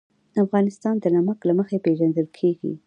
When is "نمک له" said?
1.15-1.53